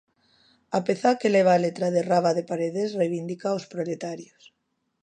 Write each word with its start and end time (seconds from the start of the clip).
A 0.77 0.79
peza 0.87 1.17
que 1.19 1.33
leva 1.35 1.51
a 1.53 1.61
letra 1.65 1.87
de 1.95 2.01
Rábade 2.11 2.43
Paredes 2.51 2.89
reivindica 3.01 3.57
os 3.57 3.67
proletarios. 3.73 4.41